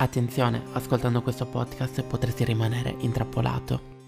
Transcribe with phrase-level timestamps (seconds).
[0.00, 3.99] Attenzione, ascoltando questo podcast potresti rimanere intrappolato.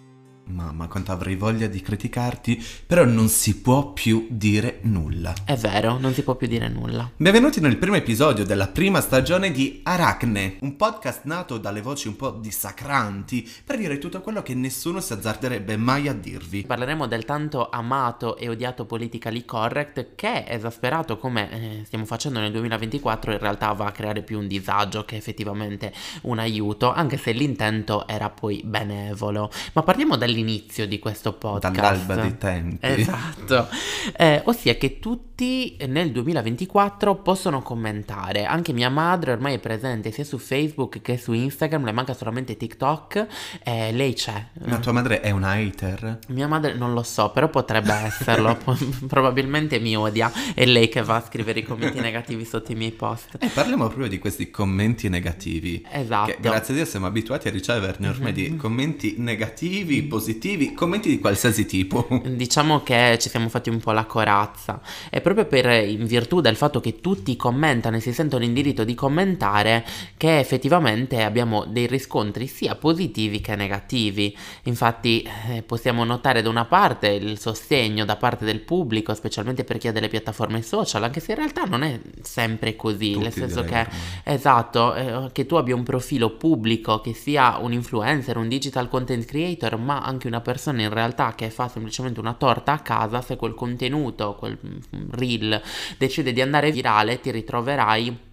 [0.45, 5.33] Mamma, quanto avrei voglia di criticarti, però non si può più dire nulla.
[5.44, 7.08] È vero, non si può più dire nulla.
[7.17, 12.17] Benvenuti nel primo episodio della prima stagione di Aracne, un podcast nato dalle voci un
[12.17, 16.64] po' dissacranti per dire tutto quello che nessuno si azzarderebbe mai a dirvi.
[16.67, 22.50] Parleremo del tanto amato e odiato politically correct che, esasperato come eh, stiamo facendo nel
[22.50, 27.31] 2024, in realtà va a creare più un disagio che effettivamente un aiuto, anche se
[27.31, 29.50] l'intento era poi benevolo.
[29.75, 31.75] Ma parliamo dall'inizio all'inizio di questo podcast.
[31.75, 32.78] Dall'alba dei tempi.
[32.80, 33.68] Esatto.
[34.16, 38.45] Eh, ossia che tutti nel 2024 possono commentare.
[38.45, 42.56] Anche mia madre ormai è presente sia su Facebook che su Instagram, le manca solamente
[42.56, 43.27] TikTok.
[43.62, 44.46] Eh, lei c'è.
[44.64, 46.18] Ma tua madre è un hater?
[46.28, 48.58] Mia madre non lo so, però potrebbe esserlo.
[49.06, 50.33] Probabilmente mi odia.
[50.55, 53.36] È lei che va a scrivere i commenti negativi sotto i miei post.
[53.38, 55.84] E eh, parliamo proprio di questi commenti negativi.
[55.91, 56.30] Esatto.
[56.30, 58.50] Che, grazie a Dio siamo abituati a riceverne ormai mm-hmm.
[58.52, 62.06] di commenti negativi, positivi positivi, commenti di qualsiasi tipo.
[62.25, 66.55] Diciamo che ci siamo fatti un po' la corazza e proprio per, in virtù del
[66.55, 69.84] fatto che tutti commentano e si sentono in diritto di commentare
[70.17, 74.37] che effettivamente abbiamo dei riscontri sia positivi che negativi.
[74.65, 79.78] Infatti eh, possiamo notare da una parte il sostegno da parte del pubblico, specialmente per
[79.78, 83.33] chi ha delle piattaforme social, anche se in realtà non è sempre così, Tutti nel
[83.33, 83.89] senso che
[84.23, 89.25] esatto, eh, che tu abbia un profilo pubblico, che sia un influencer, un digital content
[89.25, 93.36] creator, ma anche una persona in realtà che fa semplicemente una torta a casa, se
[93.36, 95.60] quel contenuto, quel mm, reel
[95.98, 98.30] decide di andare virale, ti ritroverai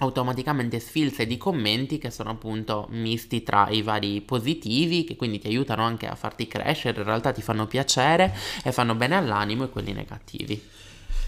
[0.00, 5.46] automaticamente sfilze di commenti che sono appunto misti tra i vari positivi che quindi ti
[5.48, 8.34] aiutano anche a farti crescere, in realtà ti fanno piacere
[8.64, 10.60] e fanno bene all'animo e quelli negativi.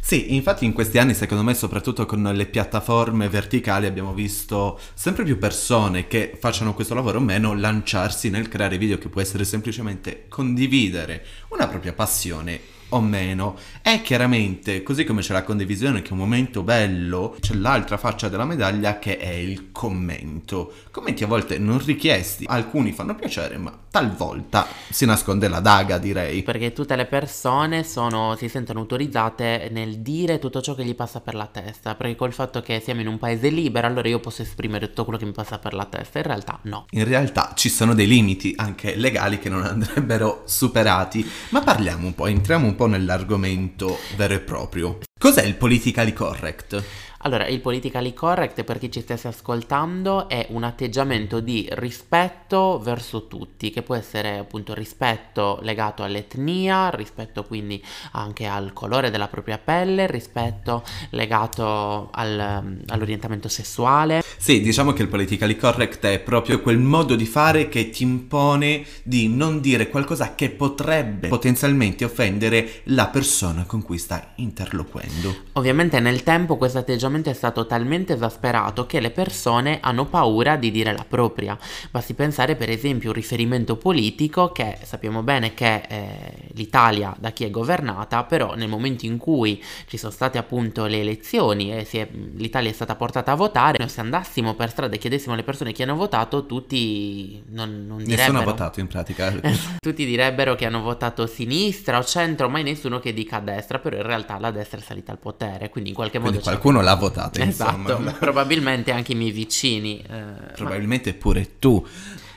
[0.05, 5.23] Sì, infatti in questi anni secondo me soprattutto con le piattaforme verticali abbiamo visto sempre
[5.23, 9.45] più persone che facciano questo lavoro o meno lanciarsi nel creare video che può essere
[9.45, 13.57] semplicemente condividere una propria passione o meno.
[13.81, 18.29] È chiaramente, così come c'è la condivisione che è un momento bello, c'è l'altra faccia
[18.29, 20.73] della medaglia che è il commento.
[20.91, 26.43] Commenti a volte non richiesti, alcuni fanno piacere, ma talvolta si nasconde la daga, direi.
[26.43, 31.21] Perché tutte le persone sono, si sentono autorizzate nel dire tutto ciò che gli passa
[31.21, 34.43] per la testa, perché col fatto che siamo in un paese libero, allora io posso
[34.43, 36.87] esprimere tutto quello che mi passa per la testa, in realtà no.
[36.91, 42.15] In realtà ci sono dei limiti anche legali che non andrebbero superati, ma parliamo un
[42.15, 44.99] po', entriamo un po' nell'argomento vero e proprio.
[45.19, 46.83] Cos'è il politically correct?
[47.25, 53.29] Allora, il politically correct per chi ci stesse ascoltando è un atteggiamento di rispetto verso
[53.29, 57.81] tutti, che può essere appunto rispetto legato all'etnia, rispetto quindi
[58.13, 64.25] anche al colore della propria pelle, rispetto legato al, all'orientamento sessuale.
[64.37, 68.85] Sì, diciamo che il politically correct è proprio quel modo di fare che ti impone
[69.05, 75.37] di non dire qualcosa che potrebbe potenzialmente offendere la persona con cui stai interloquendo.
[75.53, 80.71] Ovviamente nel tempo questo atteggiamento è stato talmente esasperato che le persone hanno paura di
[80.71, 81.59] dire la propria.
[81.91, 87.31] Basti pensare per esempio a un riferimento politico che sappiamo bene che eh, l'Italia da
[87.31, 91.87] chi è governata, però nel momento in cui ci sono state appunto le elezioni e
[91.89, 95.43] è, l'Italia è stata portata a votare, noi se andassimo per strada e chiedessimo alle
[95.43, 98.33] persone chi hanno votato, tutti non, non direbbero...
[98.33, 99.33] Nessuno ha votato in pratica.
[99.79, 104.03] tutti direbbero che hanno votato sinistra o centro, mai nessuno che dica destra, però in
[104.03, 106.49] realtà la destra è salita al potere, quindi in qualche quindi modo...
[106.49, 107.43] qualcuno l'ha votate.
[107.43, 108.13] Esatto, insomma.
[108.13, 110.03] probabilmente anche i miei vicini.
[110.09, 111.17] Eh, Probabilmente ma...
[111.19, 111.85] pure tu.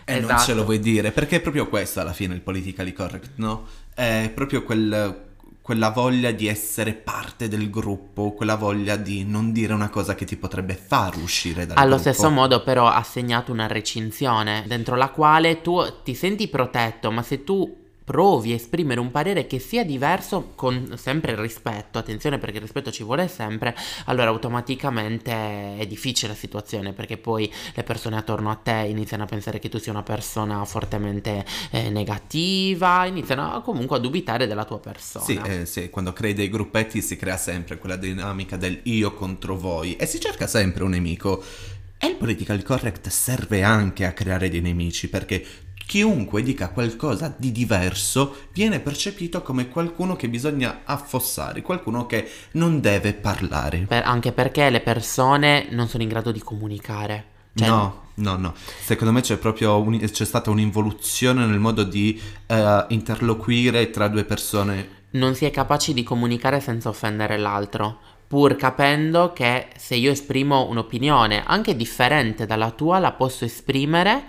[0.04, 0.32] E Esatto.
[0.34, 3.66] non ce lo vuoi dire, perché è proprio questo alla fine il politically correct, no?
[3.94, 5.24] È proprio quel,
[5.62, 10.26] quella voglia di essere parte del gruppo, quella voglia di non dire una cosa che
[10.26, 12.12] ti potrebbe far uscire dal Allo gruppo.
[12.12, 17.24] stesso modo però ha segnato una recinzione dentro la quale tu ti senti protetto, ma
[17.24, 22.38] se tu provi a esprimere un parere che sia diverso con sempre il rispetto, attenzione
[22.38, 27.84] perché il rispetto ci vuole sempre, allora automaticamente è difficile la situazione perché poi le
[27.84, 33.06] persone attorno a te iniziano a pensare che tu sia una persona fortemente eh, negativa,
[33.08, 35.26] iniziano comunque a dubitare della tua persona.
[35.26, 39.58] Sì, eh, sì, quando crei dei gruppetti si crea sempre quella dinamica del io contro
[39.58, 41.44] voi e si cerca sempre un nemico.
[41.98, 45.44] E il political correct serve anche a creare dei nemici perché
[45.86, 52.80] chiunque dica qualcosa di diverso viene percepito come qualcuno che bisogna affossare, qualcuno che non
[52.82, 53.86] deve parlare.
[53.88, 57.26] Per- anche perché le persone non sono in grado di comunicare.
[57.56, 58.54] Cioè, no, no, no.
[58.82, 64.24] Secondo me c'è proprio un- c'è stata un'involuzione nel modo di eh, interloquire tra due
[64.26, 65.04] persone.
[65.12, 68.00] non si è capaci di comunicare senza offendere l'altro.
[68.28, 74.24] pur capendo che se io esprimo un'opinione anche differente dalla tua, la posso esprimere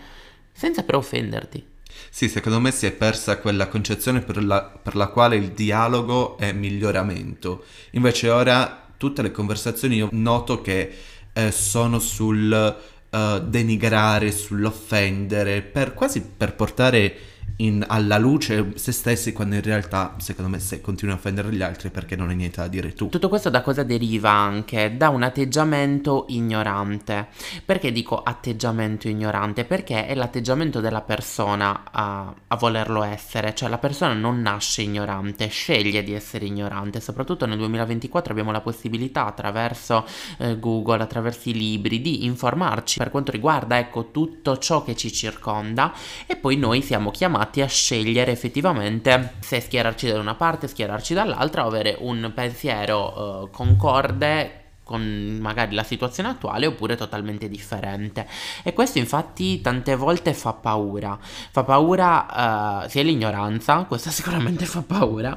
[0.56, 1.64] senza però offenderti.
[2.10, 6.38] Sì, secondo me si è persa quella concezione per la, per la quale il dialogo
[6.38, 7.64] è miglioramento.
[7.90, 10.94] Invece ora tutte le conversazioni io noto che
[11.32, 12.76] eh, sono sul
[13.10, 17.16] uh, denigrare, sull'offendere, per, quasi per portare
[17.56, 21.62] in, alla luce se stessi quando in realtà secondo me se continui a offendere gli
[21.62, 23.08] altri perché non hai niente da dire tu.
[23.08, 24.96] Tutto questo da cosa deriva anche?
[24.96, 27.28] Da un atteggiamento ignorante.
[27.64, 29.64] Perché dico atteggiamento ignorante?
[29.64, 35.48] Perché è l'atteggiamento della persona a, a volerlo essere, cioè la persona non nasce ignorante,
[35.48, 40.04] sceglie di essere ignorante, soprattutto nel 2024 abbiamo la possibilità attraverso
[40.38, 45.12] eh, Google, attraverso i libri di informarci per quanto riguarda ecco tutto ciò che ci
[45.12, 45.92] circonda
[46.26, 51.14] e poi noi siamo chiamati chiamati a scegliere effettivamente se schierarci da una parte, schierarci
[51.14, 58.28] dall'altra o avere un pensiero uh, concorde con magari la situazione attuale oppure totalmente differente.
[58.62, 61.18] E questo infatti tante volte fa paura.
[61.20, 65.36] Fa paura uh, sia l'ignoranza questa sicuramente fa paura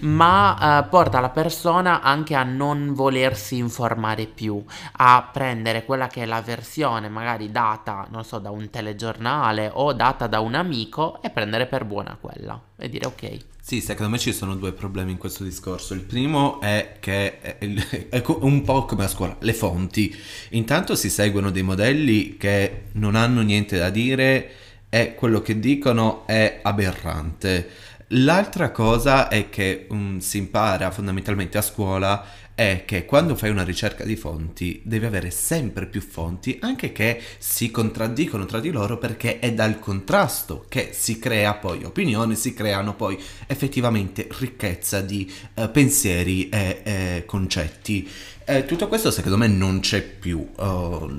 [0.00, 6.22] ma uh, porta la persona anche a non volersi informare più a prendere quella che
[6.22, 11.20] è la versione magari data non so da un telegiornale o data da un amico
[11.22, 15.10] e prendere per buona quella e dire ok sì, secondo me ci sono due problemi
[15.10, 15.92] in questo discorso.
[15.92, 17.58] Il primo è che è
[18.38, 20.16] un po' come a scuola, le fonti.
[20.50, 24.50] Intanto si seguono dei modelli che non hanno niente da dire
[24.88, 27.68] e quello che dicono è aberrante.
[28.10, 32.24] L'altra cosa è che um, si impara fondamentalmente a scuola
[32.54, 37.20] è che quando fai una ricerca di fonti devi avere sempre più fonti, anche che
[37.38, 42.54] si contraddicono tra di loro perché è dal contrasto che si crea poi opinione, si
[42.54, 43.18] creano poi
[43.48, 48.08] effettivamente ricchezza di eh, pensieri e eh, concetti.
[48.44, 50.48] Eh, tutto questo secondo me non c'è più.
[50.56, 51.12] Uh,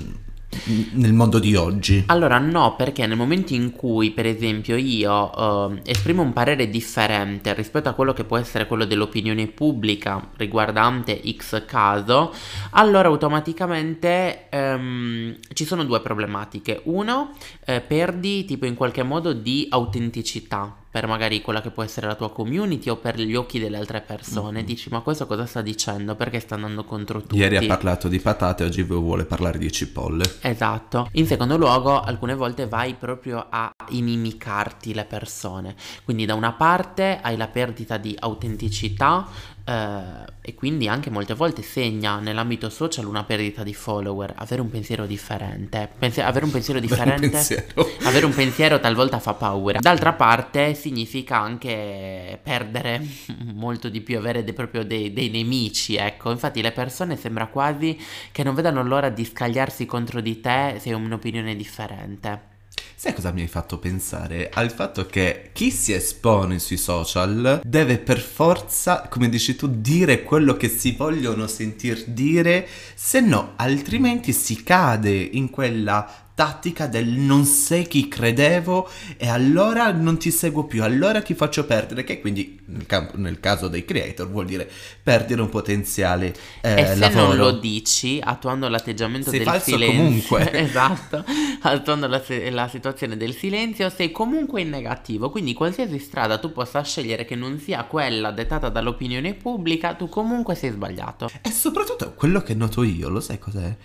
[0.93, 2.03] nel mondo di oggi?
[2.07, 7.53] Allora no, perché nel momento in cui per esempio io uh, esprimo un parere differente
[7.53, 12.33] rispetto a quello che può essere quello dell'opinione pubblica riguardante X caso,
[12.71, 16.81] allora automaticamente um, ci sono due problematiche.
[16.85, 17.33] Uno,
[17.65, 22.15] eh, perdi tipo in qualche modo di autenticità per magari quella che può essere la
[22.15, 24.59] tua community o per gli occhi delle altre persone.
[24.59, 24.65] Mm-hmm.
[24.65, 26.15] Dici, ma questo cosa sta dicendo?
[26.15, 27.37] Perché sta andando contro tutti?
[27.37, 30.23] Ieri ha parlato di patate, oggi vuole parlare di cipolle.
[30.41, 31.09] Esatto.
[31.13, 35.75] In secondo luogo, alcune volte vai proprio a inimicarti le persone.
[36.03, 39.27] Quindi da una parte hai la perdita di autenticità,
[39.67, 44.69] eh, e quindi anche molte volte segna nell'ambito social una perdita di follower, avere un
[44.69, 45.89] pensiero differente.
[45.99, 47.85] Pensi- avere un pensiero differente, pensiero.
[48.03, 49.79] avere un pensiero talvolta fa paura.
[49.79, 53.05] D'altra parte significa anche perdere
[53.53, 56.31] molto di più, avere de- proprio dei, dei nemici, ecco.
[56.31, 57.99] Infatti le persone sembra quasi
[58.31, 62.55] che non vedano l'ora di scagliarsi contro di te se hai un'opinione differente.
[62.99, 64.49] Sai cosa mi hai fatto pensare?
[64.51, 70.23] Al fatto che chi si espone sui social deve per forza, come dici tu, dire
[70.23, 77.07] quello che si vogliono sentir dire, se no altrimenti si cade in quella tattica del
[77.07, 78.87] non sei chi credevo
[79.17, 83.39] e allora non ti seguo più, allora ti faccio perdere, che quindi nel, campo, nel
[83.39, 84.69] caso dei creator vuol dire
[85.01, 87.25] perdere un potenziale eh, E se lavoro.
[87.25, 90.51] non lo dici, attuando l'atteggiamento sei del silenzio, comunque.
[90.61, 91.25] esatto,
[91.61, 96.83] attuando la, la situazione del silenzio, sei comunque in negativo, quindi qualsiasi strada tu possa
[96.83, 101.31] scegliere che non sia quella dettata dall'opinione pubblica, tu comunque sei sbagliato.
[101.41, 103.75] E soprattutto quello che noto io, lo sai cos'è?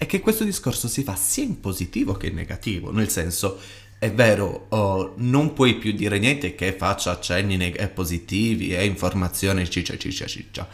[0.00, 3.60] È che questo discorso si fa sia in positivo che in negativo, nel senso
[3.98, 9.68] è vero, oh, non puoi più dire niente che faccia accenni neg- positivi e informazione
[9.68, 10.66] ciccia ciccia ciccia,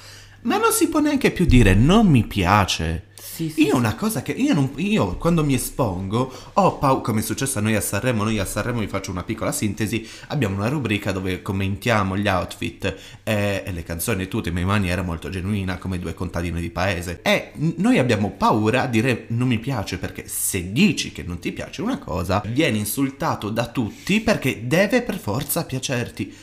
[0.43, 3.07] ma non si può neanche più dire non mi piace.
[3.37, 7.21] Sì, sì, io una cosa che io, non, io quando mi espongo ho paura, come
[7.21, 10.57] è successo a noi a Sanremo, noi a Sanremo vi faccio una piccola sintesi, abbiamo
[10.57, 15.77] una rubrica dove commentiamo gli outfit e, e le canzoni tutte in maniera molto genuina
[15.77, 17.21] come due contadini di paese.
[17.21, 21.53] E noi abbiamo paura a dire non mi piace perché se dici che non ti
[21.53, 26.35] piace una cosa vieni insultato da tutti perché deve per forza piacerti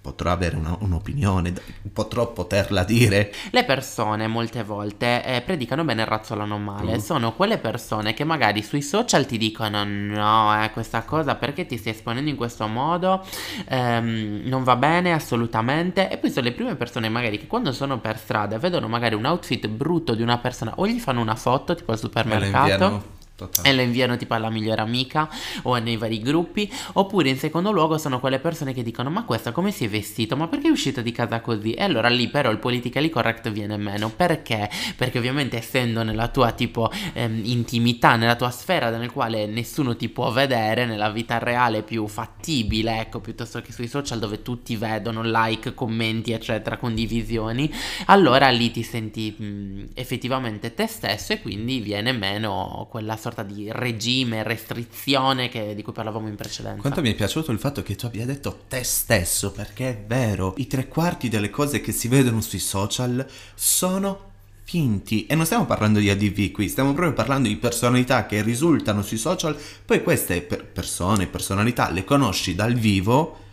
[0.00, 1.52] potrò avere una, un'opinione,
[1.92, 3.32] potrò poterla dire.
[3.50, 6.96] Le persone molte volte eh, predicano bene e razzolano male.
[6.96, 6.98] Mm.
[6.98, 11.76] Sono quelle persone che magari sui social ti dicono no, eh, questa cosa perché ti
[11.76, 13.24] stai esponendo in questo modo,
[13.68, 16.10] ehm, non va bene assolutamente.
[16.10, 19.24] E poi sono le prime persone magari che quando sono per strada vedono magari un
[19.24, 23.68] outfit brutto di una persona o gli fanno una foto tipo al supermercato Totale.
[23.68, 25.28] e lo inviano tipo alla migliore amica
[25.62, 29.50] o nei vari gruppi, oppure in secondo luogo sono quelle persone che dicono ma questo
[29.52, 31.72] come si è vestito, ma perché è uscito di casa così?
[31.72, 34.68] E allora lì però il politically correct viene meno, perché?
[34.94, 40.08] Perché ovviamente essendo nella tua tipo ehm, intimità, nella tua sfera nel quale nessuno ti
[40.10, 45.22] può vedere, nella vita reale più fattibile, ecco, piuttosto che sui social dove tutti vedono
[45.24, 47.72] like, commenti, eccetera, condivisioni,
[48.06, 53.70] allora lì ti senti mh, effettivamente te stesso e quindi viene meno quella sorta di
[53.70, 56.80] regime, restrizione che- di cui parlavamo in precedenza.
[56.80, 60.54] Quanto mi è piaciuto il fatto che tu abbia detto te stesso, perché è vero,
[60.58, 64.28] i tre quarti delle cose che si vedono sui social sono
[64.64, 65.26] finti.
[65.26, 69.16] E non stiamo parlando di ADV qui, stiamo proprio parlando di personalità che risultano sui
[69.16, 73.48] social, poi queste per- persone, personalità, le conosci dal vivo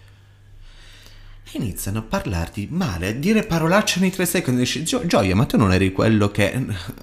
[1.50, 4.60] e iniziano a parlarti male, a dire parolacce nei tre secondi.
[4.60, 6.54] Dici, "Gio- Gioia, ma tu non eri quello che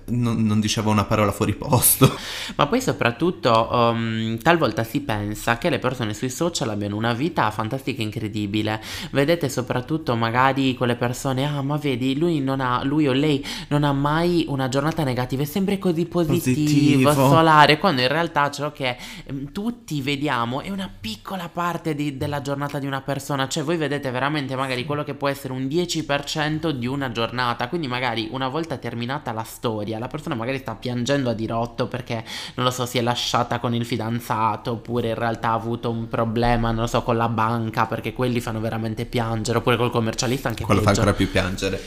[0.07, 2.15] non, non diceva una parola fuori posto.
[2.57, 7.51] Ma poi soprattutto um, talvolta si pensa che le persone sui social abbiano una vita
[7.51, 8.83] fantastica e incredibile.
[9.13, 13.83] Vedete soprattutto magari quelle persone, ah ma vedi, lui, non ha, lui o lei non
[13.83, 17.13] ha mai una giornata negativa, è sempre così positivo, Positivo.
[17.29, 22.43] solare, quando in realtà ciò che ehm, tutti vediamo è una piccola parte di- della
[22.43, 26.71] giornata di una persona, cioè voi vedete veramente magari quello che può essere un 10%
[26.71, 31.31] di una giornata, quindi magari una volta terminata la storia, la persona magari sta piangendo
[31.31, 32.25] a dirotto perché
[32.55, 36.09] non lo so, si è lasciata con il fidanzato oppure in realtà ha avuto un
[36.09, 40.49] problema, non lo so, con la banca perché quelli fanno veramente piangere, oppure col commercialista
[40.49, 41.01] anche Quello fa peggio.
[41.01, 41.81] ancora più piangere.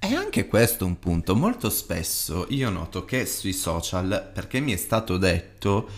[0.00, 1.34] E anche questo è un punto.
[1.34, 5.88] Molto spesso io noto che sui social, perché mi è stato detto,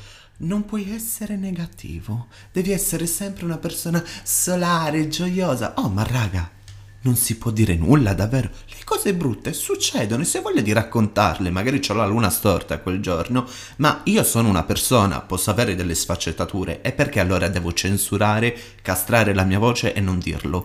[0.41, 2.29] non puoi essere negativo.
[2.53, 5.75] Devi essere sempre una persona solare, gioiosa.
[5.77, 6.51] Oh, ma raga,
[7.03, 8.51] non si può dire nulla, davvero.
[8.69, 13.01] Le cose brutte succedono e se voglio di raccontarle, magari ho la luna storta quel
[13.01, 18.57] giorno, ma io sono una persona, posso avere delle sfaccettature e perché allora devo censurare,
[18.83, 20.65] castrare la mia voce e non dirlo?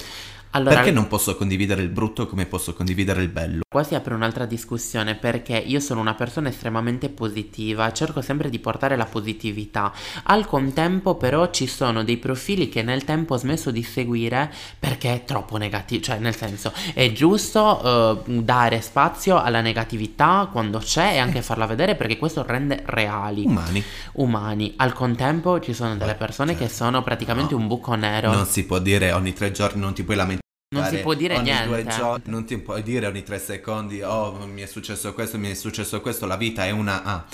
[0.55, 3.63] Allora, Perché non posso condividere il brutto come posso condividere il bello?
[3.67, 8.57] Qua si apre un'altra discussione perché io sono una persona estremamente positiva, cerco sempre di
[8.59, 9.91] portare la positività.
[10.23, 15.13] Al contempo però ci sono dei profili che nel tempo ho smesso di seguire perché
[15.13, 21.15] è troppo negativo, cioè nel senso è giusto eh, dare spazio alla negatività quando c'è
[21.15, 23.83] e anche farla vedere perché questo rende reali, Umani.
[24.13, 24.73] umani.
[24.77, 27.59] Al contempo ci sono delle persone che sono praticamente No.
[27.59, 28.31] un buco nero.
[28.31, 30.43] Non si può dire ogni tre giorni, non ti puoi lamentare.
[30.79, 31.85] Non si può dire niente.
[31.95, 35.53] Giorni, non ti puoi dire ogni tre secondi, oh mi è successo questo, mi è
[35.53, 37.03] successo questo, la vita è una...
[37.03, 37.25] Ah.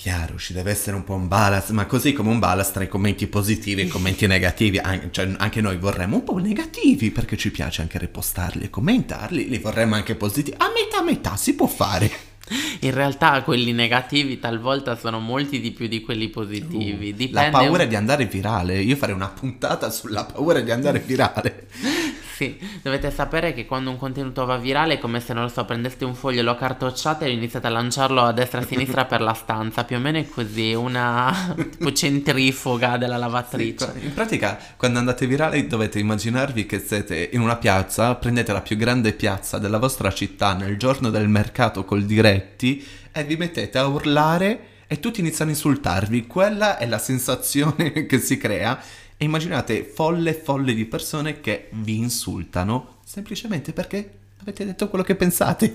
[0.00, 2.88] Chiaro, ci deve essere un po' un balance, ma così come un balance tra i
[2.88, 7.36] commenti positivi e i commenti negativi, an- cioè anche noi vorremmo un po' negativi perché
[7.36, 11.54] ci piace anche repostarli e commentarli, li vorremmo anche positivi, a metà a metà si
[11.54, 12.10] può fare.
[12.80, 17.12] In realtà quelli negativi talvolta sono molti di più di quelli positivi.
[17.14, 21.66] Dipende La paura di andare virale, io farei una puntata sulla paura di andare virale.
[22.40, 25.66] Sì, dovete sapere che quando un contenuto va virale è come se, non lo so,
[25.66, 29.20] prendeste un foglio, lo cartocciate e iniziate a lanciarlo a destra e a sinistra per
[29.20, 29.84] la stanza.
[29.84, 33.92] Più o meno è così, una tipo centrifuga della lavatrice.
[34.00, 38.78] In pratica, quando andate virale dovete immaginarvi che siete in una piazza, prendete la più
[38.78, 42.82] grande piazza della vostra città nel giorno del mercato col diretti
[43.12, 46.26] e vi mettete a urlare e tutti iniziano a insultarvi.
[46.26, 48.76] Quella è la sensazione che si crea.
[49.22, 55.14] E immaginate folle folle di persone che vi insultano semplicemente perché avete detto quello che
[55.14, 55.74] pensate.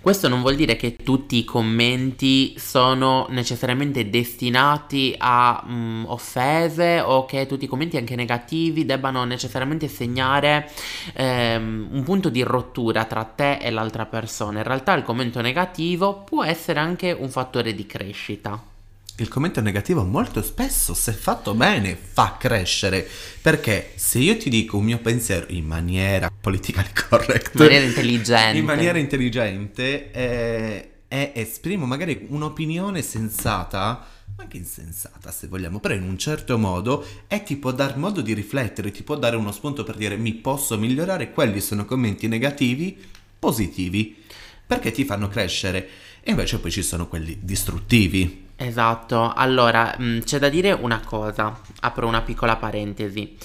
[0.00, 7.24] Questo non vuol dire che tutti i commenti sono necessariamente destinati a mm, offese o
[7.24, 10.70] che tutti i commenti anche negativi debbano necessariamente segnare
[11.14, 14.58] ehm, un punto di rottura tra te e l'altra persona.
[14.58, 18.73] In realtà il commento negativo può essere anche un fattore di crescita.
[19.18, 23.08] Il commento negativo molto spesso, se fatto bene, fa crescere.
[23.40, 28.58] Perché se io ti dico un mio pensiero in maniera politically correct, In maniera intelligente.
[28.58, 34.04] in maniera intelligente, eh, e esprimo magari un'opinione sensata,
[34.34, 38.34] anche insensata se vogliamo, però in un certo modo, e ti può dar modo di
[38.34, 42.98] riflettere, ti può dare uno spunto per dire mi posso migliorare, quelli sono commenti negativi,
[43.38, 44.24] positivi,
[44.66, 45.88] perché ti fanno crescere.
[46.20, 48.43] E invece poi ci sono quelli distruttivi.
[48.56, 53.36] Esatto, allora mh, c'è da dire una cosa, apro una piccola parentesi.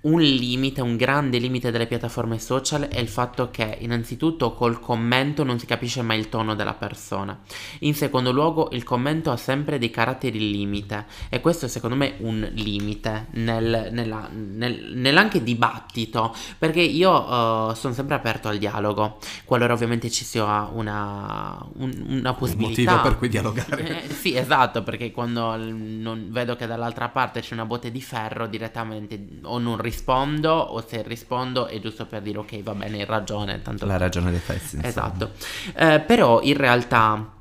[0.00, 5.42] Un limite, un grande limite delle piattaforme social è il fatto che innanzitutto col commento
[5.42, 7.38] non si capisce mai il tono della persona.
[7.80, 12.14] In secondo luogo il commento ha sempre dei caratteri limite e questo è secondo me
[12.18, 19.18] un limite nel, nella, nel, nell'anche dibattito perché io uh, sono sempre aperto al dialogo
[19.44, 22.80] qualora ovviamente ci sia una, un, una possibilità.
[22.80, 24.04] Un motivo per cui dialogare.
[24.04, 28.46] Eh, sì esatto perché quando non vedo che dall'altra parte c'è una botte di ferro
[28.46, 33.04] direttamente o non rispondo o se rispondo è giusto per dire ok va bene hai
[33.04, 35.32] ragione tanto la ragione dei festi esatto.
[35.74, 37.37] Eh, però in realtà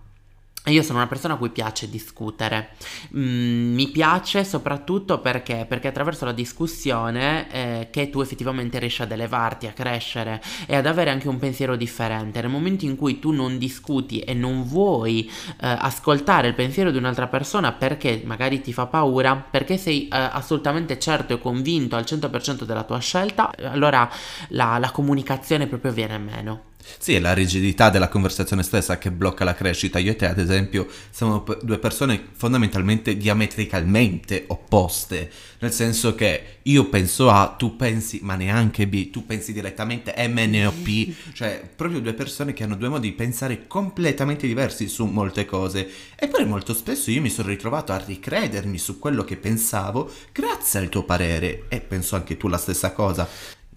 [0.72, 2.72] io sono una persona a cui piace discutere,
[3.16, 9.12] mm, mi piace soprattutto perché, perché attraverso la discussione eh, che tu effettivamente riesci ad
[9.12, 12.42] elevarti, a crescere e ad avere anche un pensiero differente.
[12.42, 15.30] Nel momento in cui tu non discuti e non vuoi
[15.62, 20.18] eh, ascoltare il pensiero di un'altra persona perché magari ti fa paura, perché sei eh,
[20.18, 24.10] assolutamente certo e convinto al 100% della tua scelta, allora
[24.50, 26.67] la, la comunicazione proprio viene meno.
[26.98, 30.00] Sì, è la rigidità della conversazione stessa che blocca la crescita.
[30.00, 36.89] Io e te, ad esempio, siamo due persone fondamentalmente diametricalmente opposte, nel senso che io
[36.89, 41.67] penso A, tu pensi, ma neanche B, tu pensi direttamente M, N o P, cioè
[41.75, 45.89] proprio due persone che hanno due modi di pensare completamente diversi su molte cose.
[46.15, 50.89] Eppure molto spesso io mi sono ritrovato a ricredermi su quello che pensavo grazie al
[50.89, 53.27] tuo parere e penso anche tu la stessa cosa.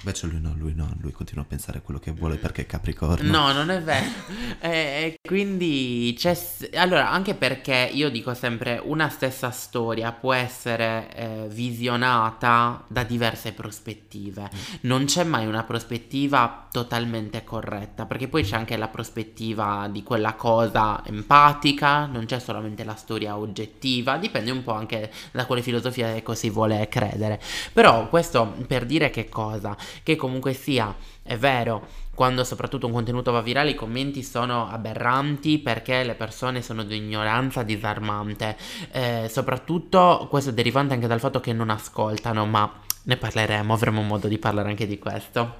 [0.02, 3.30] Invece lui no, lui no, lui continua a pensare quello che vuole perché è Capricorno.
[3.30, 4.06] No, non è vero.
[4.60, 6.36] e, quindi c'è...
[6.74, 13.52] Allora, anche perché io dico sempre una stessa storia può essere eh, visionata da diverse
[13.52, 14.42] prospettive.
[14.42, 14.74] Mm.
[14.82, 20.34] Non c'è mai una prospettiva totalmente corretta, perché poi c'è anche la prospettiva di quella
[20.34, 26.14] cosa empatica, non c'è solamente la storia oggettiva, dipende un po' anche da quale filosofia
[26.14, 27.40] ecco si vuole credere.
[27.72, 29.76] Però questo per dire che cosa?
[30.02, 35.58] Che comunque sia, è vero, quando soprattutto un contenuto va virale i commenti sono aberranti
[35.58, 38.56] perché le persone sono di ignoranza disarmante,
[38.90, 42.70] eh, soprattutto questo è derivante anche dal fatto che non ascoltano, ma
[43.04, 45.58] ne parleremo, avremo modo di parlare anche di questo.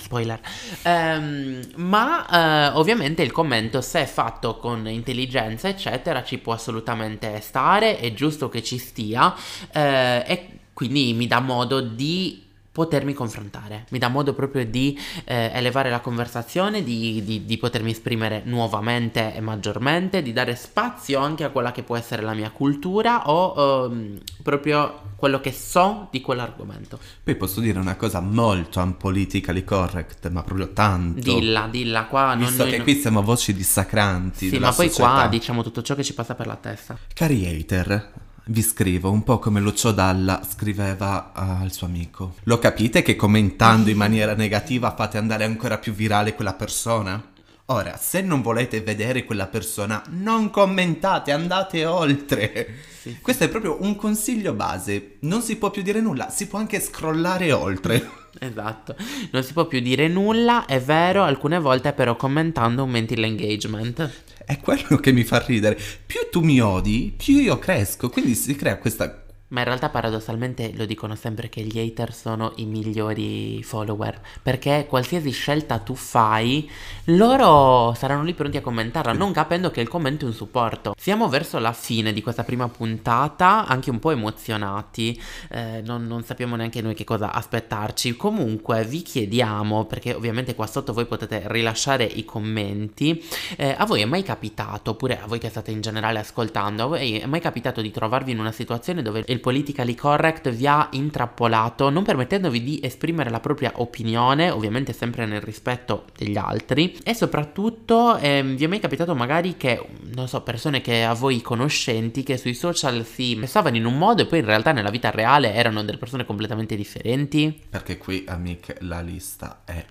[0.00, 0.40] Spoiler.
[0.84, 7.40] Um, ma uh, ovviamente il commento, se è fatto con intelligenza, eccetera, ci può assolutamente
[7.40, 12.47] stare, è giusto che ci stia uh, e quindi mi dà modo di
[12.78, 17.90] potermi confrontare, mi dà modo proprio di eh, elevare la conversazione, di, di, di, potermi
[17.90, 22.50] esprimere nuovamente e maggiormente, di dare spazio anche a quella che può essere la mia
[22.50, 27.00] cultura o ehm, proprio quello che so di quell'argomento.
[27.24, 31.20] Poi posso dire una cosa molto unpolitically correct, ma proprio tanto.
[31.20, 32.82] Dilla, dilla, qua non Visto che non...
[32.82, 34.50] qui siamo voci dissacranti.
[34.50, 35.14] Sì, ma poi società.
[35.14, 36.96] qua diciamo tutto ciò che ci passa per la testa.
[37.12, 38.12] Cari hater,
[38.50, 42.34] vi scrivo un po' come Lucio Dalla scriveva al suo amico.
[42.44, 47.32] Lo capite che commentando in maniera negativa fate andare ancora più virale quella persona?
[47.66, 52.76] Ora, se non volete vedere quella persona, non commentate, andate oltre.
[52.98, 53.18] Sì.
[53.20, 55.16] Questo è proprio un consiglio base.
[55.20, 58.10] Non si può più dire nulla, si può anche scrollare oltre.
[58.40, 58.94] Esatto,
[59.32, 64.58] non si può più dire nulla, è vero, alcune volte però commentando aumenti l'engagement è
[64.60, 65.78] quello che mi fa ridere.
[66.06, 68.08] Più tu mi odi, più io cresco.
[68.08, 72.52] Quindi si crea questa ma in realtà paradossalmente lo dicono sempre che gli hater sono
[72.56, 76.70] i migliori follower, perché qualsiasi scelta tu fai,
[77.04, 80.94] loro saranno lì pronti a commentarla, non capendo che il commento è un supporto.
[80.98, 86.22] Siamo verso la fine di questa prima puntata, anche un po' emozionati, eh, non, non,
[86.24, 88.16] sappiamo neanche noi che cosa aspettarci.
[88.16, 93.22] Comunque vi chiediamo, perché ovviamente qua sotto voi potete rilasciare i commenti,
[93.56, 96.86] eh, a voi è mai capitato, oppure a voi che state in generale ascoltando, a
[96.86, 100.66] voi è mai capitato di trovarvi in una situazione dove il il politically correct vi
[100.66, 106.96] ha intrappolato, non permettendovi di esprimere la propria opinione, ovviamente sempre nel rispetto degli altri,
[107.02, 109.80] e soprattutto eh, vi è mai capitato magari che,
[110.14, 114.22] non so, persone che a voi conoscenti che sui social si pensavano in un modo
[114.22, 117.62] e poi in realtà nella vita reale erano delle persone completamente differenti?
[117.68, 119.84] Perché qui, amiche, la lista è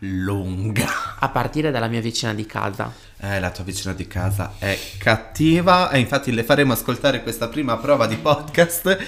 [0.00, 1.16] lunga.
[1.18, 2.92] A partire dalla mia vicina di casa.
[3.18, 7.76] Eh, la tua vicina di casa è cattiva e infatti le faremo ascoltare questa prima
[7.76, 8.98] prova di podcast.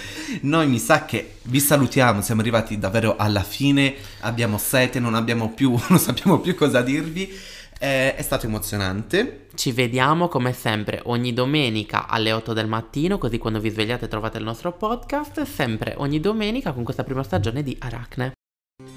[0.42, 5.51] Noi mi sa che vi salutiamo, siamo arrivati davvero alla fine, abbiamo sete, non abbiamo
[5.51, 7.31] più, non sappiamo più cosa dirvi.
[7.79, 9.49] Eh, è stato emozionante.
[9.55, 14.38] Ci vediamo come sempre ogni domenica alle 8 del mattino, così quando vi svegliate trovate
[14.38, 18.33] il nostro podcast, sempre ogni domenica con questa prima stagione di Aracne.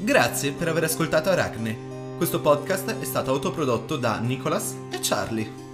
[0.02, 2.16] Grazie per aver ascoltato Aracne.
[2.18, 5.69] Questo podcast è stato autoprodotto da Nicolas e Charlie.